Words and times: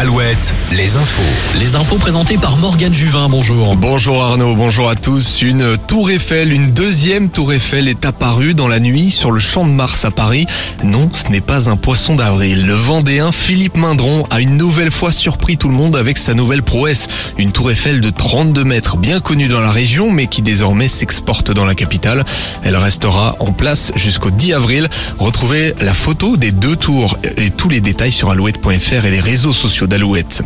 Alouette, 0.00 0.54
les 0.76 0.96
infos. 0.96 1.58
Les 1.58 1.74
infos 1.74 1.96
présentées 1.96 2.38
par 2.38 2.56
Morgane 2.56 2.94
Juvin, 2.94 3.28
bonjour. 3.28 3.74
Bonjour 3.74 4.22
Arnaud, 4.22 4.54
bonjour 4.54 4.88
à 4.88 4.94
tous. 4.94 5.42
Une 5.42 5.76
tour 5.76 6.08
Eiffel, 6.08 6.52
une 6.52 6.70
deuxième 6.70 7.30
tour 7.30 7.52
Eiffel 7.52 7.88
est 7.88 8.04
apparue 8.04 8.54
dans 8.54 8.68
la 8.68 8.78
nuit 8.78 9.10
sur 9.10 9.32
le 9.32 9.40
champ 9.40 9.66
de 9.66 9.72
Mars 9.72 10.04
à 10.04 10.12
Paris. 10.12 10.46
Non, 10.84 11.10
ce 11.12 11.32
n'est 11.32 11.40
pas 11.40 11.68
un 11.68 11.74
poisson 11.74 12.14
d'avril. 12.14 12.64
Le 12.64 12.74
Vendéen 12.74 13.32
Philippe 13.32 13.76
Mindron 13.76 14.24
a 14.30 14.40
une 14.40 14.56
nouvelle 14.56 14.92
fois 14.92 15.10
surpris 15.10 15.56
tout 15.56 15.68
le 15.68 15.74
monde 15.74 15.96
avec 15.96 16.16
sa 16.16 16.32
nouvelle 16.32 16.62
prouesse. 16.62 17.08
Une 17.36 17.50
tour 17.50 17.72
Eiffel 17.72 18.00
de 18.00 18.10
32 18.10 18.62
mètres, 18.62 18.98
bien 18.98 19.18
connue 19.18 19.48
dans 19.48 19.60
la 19.60 19.72
région, 19.72 20.12
mais 20.12 20.28
qui 20.28 20.42
désormais 20.42 20.86
s'exporte 20.86 21.50
dans 21.50 21.64
la 21.64 21.74
capitale. 21.74 22.24
Elle 22.62 22.76
restera 22.76 23.34
en 23.40 23.52
place 23.52 23.90
jusqu'au 23.96 24.30
10 24.30 24.52
avril. 24.52 24.88
Retrouvez 25.18 25.74
la 25.80 25.92
photo 25.92 26.36
des 26.36 26.52
deux 26.52 26.76
tours 26.76 27.18
et 27.36 27.50
tous 27.50 27.68
les 27.68 27.80
détails 27.80 28.12
sur 28.12 28.30
alouette.fr 28.30 29.04
et 29.04 29.10
les 29.10 29.18
réseaux 29.18 29.52
sociaux 29.52 29.87
d'Alouette. 29.88 30.42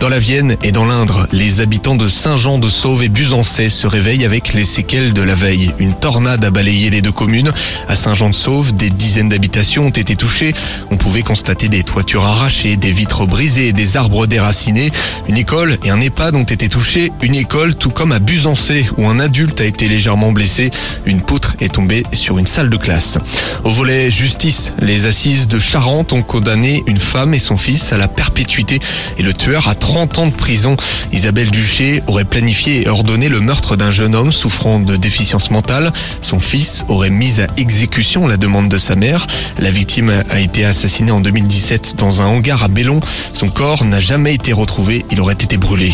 Dans 0.00 0.08
la 0.08 0.18
Vienne 0.18 0.56
et 0.62 0.72
dans 0.72 0.84
l'Indre, 0.84 1.28
les 1.32 1.60
habitants 1.60 1.94
de 1.94 2.06
Saint-Jean-de-Sauve 2.06 3.02
et 3.02 3.08
Busancais 3.08 3.68
se 3.68 3.86
réveillent 3.86 4.24
avec 4.24 4.52
les 4.52 4.64
séquelles 4.64 5.12
de 5.12 5.22
la 5.22 5.34
veille. 5.34 5.72
Une 5.78 5.94
tornade 5.94 6.44
a 6.44 6.50
balayé 6.50 6.90
les 6.90 7.02
deux 7.02 7.12
communes. 7.12 7.52
À 7.88 7.94
Saint-Jean-de-Sauve, 7.94 8.74
des 8.74 8.90
dizaines 8.90 9.28
d'habitations 9.28 9.86
ont 9.86 9.90
été 9.90 10.16
touchées. 10.16 10.54
On 10.90 10.96
pouvait 10.96 11.22
constater 11.22 11.68
des 11.68 11.82
toitures 11.82 12.24
arrachées, 12.24 12.76
des 12.76 12.90
vitres 12.90 13.26
brisées, 13.26 13.72
des 13.72 13.96
arbres 13.96 14.26
déracinés. 14.26 14.90
Une 15.28 15.38
école 15.38 15.78
et 15.84 15.90
un 15.90 16.00
EHPAD 16.00 16.34
ont 16.34 16.44
été 16.44 16.68
touchés. 16.68 17.12
Une 17.22 17.34
école, 17.34 17.74
tout 17.74 17.90
comme 17.90 18.12
à 18.12 18.18
Busancais, 18.18 18.86
où 18.96 19.06
un 19.08 19.20
adulte 19.20 19.60
a 19.60 19.64
été 19.64 19.88
légèrement 19.88 20.32
blessé. 20.32 20.70
Une 21.04 21.20
poutre 21.20 21.54
est 21.60 21.74
tombée 21.74 22.04
sur 22.12 22.38
une 22.38 22.46
salle 22.46 22.70
de 22.70 22.76
classe. 22.76 23.18
Au 23.64 23.70
volet 23.70 24.10
justice, 24.10 24.72
les 24.80 25.06
assises 25.06 25.48
de 25.48 25.58
Charente 25.58 26.12
ont 26.12 26.22
condamné 26.22 26.82
une 26.86 26.98
femme 26.98 27.34
et 27.34 27.38
son 27.38 27.56
fils 27.56 27.92
à 27.92 27.98
la 27.98 28.08
perpétuité 28.08 28.78
et 29.18 29.22
le 29.22 29.32
tueur 29.32 29.68
a 29.68 29.74
30 29.74 30.18
ans 30.18 30.26
de 30.26 30.32
prison. 30.32 30.76
Isabelle 31.12 31.50
Duché 31.50 32.02
aurait 32.06 32.24
planifié 32.24 32.84
et 32.84 32.88
ordonné 32.88 33.28
le 33.28 33.40
meurtre 33.40 33.76
d'un 33.76 33.90
jeune 33.90 34.14
homme 34.14 34.32
souffrant 34.32 34.80
de 34.80 34.96
déficience 34.96 35.50
mentale. 35.50 35.92
Son 36.20 36.40
fils 36.40 36.84
aurait 36.88 37.10
mis 37.10 37.40
à 37.40 37.46
exécution 37.56 38.26
la 38.26 38.36
demande 38.36 38.68
de 38.68 38.78
sa 38.78 38.96
mère. 38.96 39.26
La 39.58 39.70
victime 39.70 40.12
a 40.30 40.40
été 40.40 40.64
assassinée 40.64 41.12
en 41.12 41.20
2017 41.20 41.94
dans 41.96 42.22
un 42.22 42.26
hangar 42.26 42.62
à 42.62 42.68
Bellon. 42.68 43.00
Son 43.32 43.48
corps 43.48 43.84
n'a 43.84 44.00
jamais 44.00 44.34
été 44.34 44.52
retrouvé, 44.52 45.04
il 45.10 45.20
aurait 45.20 45.34
été 45.34 45.56
brûlé. 45.56 45.92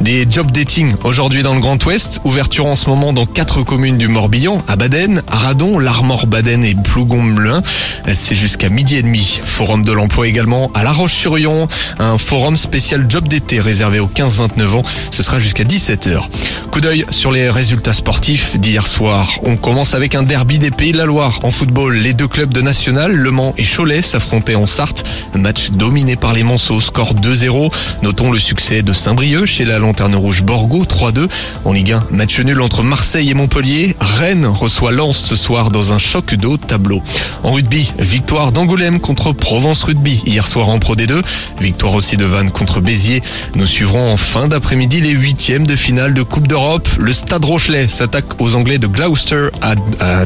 Des 0.00 0.26
job 0.28 0.50
dating 0.50 0.94
aujourd'hui 1.04 1.42
dans 1.42 1.54
le 1.54 1.60
Grand 1.60 1.82
Ouest, 1.84 2.20
ouverture 2.24 2.66
en 2.66 2.76
ce 2.76 2.88
moment 2.88 3.12
dans 3.12 3.26
quatre 3.26 3.62
communes 3.62 3.98
du 3.98 4.08
Morbihan, 4.08 4.62
à 4.68 4.76
Baden, 4.76 5.22
à 5.28 5.36
Radon, 5.36 5.78
l'Armor 5.78 6.26
Baden 6.26 6.64
et 6.64 6.74
Plougon-Melun. 6.74 7.62
C'est 8.12 8.34
jusqu'à 8.34 8.68
midi 8.68 8.96
et 8.96 9.02
demi. 9.02 9.40
Forum 9.44 9.84
de 9.84 9.92
l'emploi 9.92 10.28
également 10.28 10.70
à 10.74 10.82
La 10.82 10.92
Roche-sur-Yon, 10.92 11.68
forum 12.26 12.56
spécial 12.56 13.06
job 13.08 13.28
d'été 13.28 13.60
réservé 13.60 14.00
aux 14.00 14.08
15-29 14.08 14.66
ans. 14.74 14.82
Ce 15.12 15.22
sera 15.22 15.38
jusqu'à 15.38 15.62
17h. 15.62 16.22
Coup 16.72 16.80
d'œil 16.80 17.04
sur 17.10 17.30
les 17.30 17.48
résultats 17.48 17.92
sportifs 17.92 18.58
d'hier 18.58 18.84
soir. 18.84 19.38
On 19.44 19.56
commence 19.56 19.94
avec 19.94 20.16
un 20.16 20.24
derby 20.24 20.58
des 20.58 20.72
Pays 20.72 20.90
de 20.90 20.98
la 20.98 21.04
Loire. 21.04 21.38
En 21.44 21.52
football, 21.52 21.94
les 21.94 22.14
deux 22.14 22.26
clubs 22.26 22.52
de 22.52 22.60
national, 22.60 23.12
Le 23.12 23.30
Mans 23.30 23.54
et 23.58 23.62
Cholet, 23.64 24.02
s'affrontaient 24.02 24.56
en 24.56 24.66
Sarthe. 24.66 25.04
Match 25.34 25.70
dominé 25.70 26.16
par 26.16 26.32
les 26.32 26.42
Monceaux, 26.42 26.80
score 26.80 27.14
2-0. 27.14 27.72
Notons 28.02 28.32
le 28.32 28.40
succès 28.40 28.82
de 28.82 28.92
Saint-Brieuc 28.92 29.46
chez 29.46 29.64
la 29.64 29.78
Lanterne 29.78 30.16
Rouge 30.16 30.42
Borgo, 30.42 30.84
3-2. 30.84 31.28
En 31.64 31.72
Ligue 31.72 31.92
1, 31.92 32.08
match 32.10 32.40
nul 32.40 32.60
entre 32.60 32.82
Marseille 32.82 33.30
et 33.30 33.34
Montpellier. 33.34 33.94
Rennes 34.00 34.46
reçoit 34.46 34.90
Lens 34.90 35.16
ce 35.16 35.36
soir 35.36 35.70
dans 35.70 35.92
un 35.92 35.98
choc 35.98 36.34
d'eau 36.34 36.56
tableau. 36.56 37.00
En 37.44 37.52
rugby, 37.52 37.92
victoire 38.00 38.50
d'Angoulême 38.50 38.98
contre 38.98 39.30
Provence 39.30 39.84
Rugby 39.84 40.24
hier 40.26 40.48
soir 40.48 40.68
en 40.70 40.80
Pro 40.80 40.96
D2. 40.96 41.22
Victoire 41.60 41.94
aussi 41.94 42.15
de 42.16 42.24
Vannes 42.24 42.50
contre 42.50 42.80
Béziers. 42.80 43.22
Nous 43.54 43.66
suivrons 43.66 44.12
en 44.12 44.16
fin 44.16 44.48
d'après-midi 44.48 45.00
les 45.00 45.10
huitièmes 45.10 45.66
de 45.66 45.76
finale 45.76 46.14
de 46.14 46.22
Coupe 46.22 46.48
d'Europe. 46.48 46.88
Le 46.98 47.12
Stade 47.12 47.44
Rochelet 47.44 47.88
s'attaque 47.88 48.40
aux 48.40 48.54
Anglais 48.54 48.78
de 48.78 48.86
Gloucester 48.86 49.48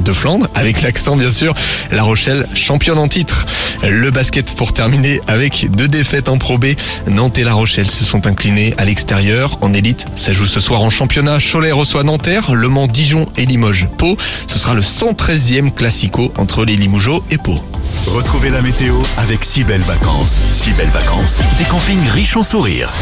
de 0.01 0.13
Flandre, 0.13 0.49
avec 0.55 0.83
l'accent 0.83 1.17
bien 1.17 1.31
sûr. 1.31 1.55
La 1.91 2.03
Rochelle 2.03 2.47
championne 2.55 2.99
en 2.99 3.09
titre. 3.09 3.47
Le 3.83 4.11
basket 4.11 4.55
pour 4.55 4.73
terminer 4.73 5.21
avec 5.27 5.71
deux 5.71 5.89
défaites 5.89 6.29
en 6.29 6.39
Pro 6.39 6.59
B. 6.59 6.67
Nantes 7.07 7.39
et 7.39 7.45
La 7.45 7.55
Rochelle 7.55 7.91
se 7.91 8.05
sont 8.05 8.27
inclinés 8.27 8.75
à 8.79 8.85
l'extérieur. 8.85 9.59
En 9.61 9.73
élite, 9.73 10.07
ça 10.17 10.33
joue 10.33 10.47
ce 10.47 10.61
soir 10.61 10.83
en 10.83 10.91
championnat. 10.91 11.39
Cholet 11.41 11.73
reçoit 11.73 12.03
Nanterre, 12.03 12.55
Le 12.55 12.69
Mans, 12.69 12.87
Dijon 12.87 13.29
et 13.37 13.47
Limoges. 13.47 13.89
Pau, 13.99 14.17
ce 14.47 14.59
sera 14.59 14.75
le 14.75 14.83
113e 14.83 15.73
classico 15.73 16.33
entre 16.37 16.65
les 16.65 16.77
Limougeaux 16.77 17.25
et 17.31 17.39
Pau. 17.39 17.59
Retrouvez 18.07 18.51
la 18.51 18.61
météo 18.63 18.95
avec 19.19 19.45
si 19.45 19.65
belles 19.65 19.81
vacances. 19.83 20.41
Si 20.53 20.71
belles 20.73 20.91
vacances, 20.91 21.41
riches 21.89 22.37
en 22.37 22.43
sourires. 22.43 22.93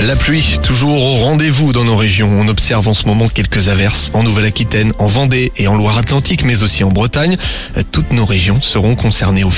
La 0.00 0.16
pluie, 0.16 0.58
toujours 0.62 1.02
au 1.02 1.14
rendez-vous 1.16 1.72
dans 1.72 1.84
nos 1.84 1.96
régions. 1.96 2.28
On 2.28 2.48
observe 2.48 2.88
en 2.88 2.94
ce 2.94 3.06
moment 3.06 3.28
quelques 3.28 3.68
averses 3.68 4.10
en 4.12 4.22
Nouvelle-Aquitaine, 4.22 4.92
en 4.98 5.06
Vendée 5.06 5.52
et 5.56 5.68
en 5.68 5.76
Loire-Atlantique, 5.76 6.44
mais 6.44 6.62
aussi 6.62 6.82
en 6.82 6.90
Bretagne. 6.90 7.36
Toutes 7.92 8.12
nos 8.12 8.26
régions 8.26 8.60
seront 8.60 8.96
concernées 8.96 9.44
au 9.44 9.50
fil 9.50 9.54